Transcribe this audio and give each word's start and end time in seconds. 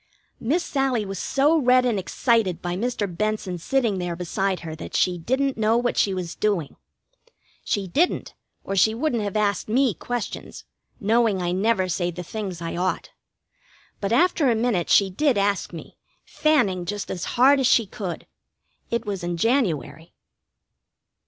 Miss 0.39 0.65
Sallie 0.65 1.05
was 1.05 1.19
so 1.19 1.59
red 1.59 1.85
and 1.85 1.99
excited 1.99 2.59
by 2.59 2.75
Mr. 2.75 3.05
Benson 3.05 3.59
sitting 3.59 3.99
there 3.99 4.15
beside 4.15 4.61
her 4.61 4.75
that 4.77 4.95
she 4.95 5.19
didn't 5.19 5.59
know 5.59 5.77
what 5.77 5.95
she 5.95 6.11
was 6.11 6.33
doing. 6.33 6.75
She 7.63 7.87
didn't, 7.87 8.33
or 8.63 8.75
she 8.75 8.95
wouldn't 8.95 9.21
have 9.21 9.37
asked 9.37 9.69
me 9.69 9.93
questions, 9.93 10.65
knowing 10.99 11.39
I 11.39 11.51
never 11.51 11.87
say 11.87 12.09
the 12.09 12.23
things 12.23 12.63
I 12.63 12.75
ought. 12.75 13.11
But 13.99 14.11
after 14.11 14.49
a 14.49 14.55
minute 14.55 14.89
she 14.89 15.11
did 15.11 15.37
ask 15.37 15.71
me, 15.71 15.99
fanning 16.25 16.85
just 16.85 17.11
as 17.11 17.23
hard 17.37 17.59
as 17.59 17.67
she 17.67 17.85
could. 17.85 18.25
It 18.89 19.05
was 19.05 19.23
in 19.23 19.37
January. 19.37 20.13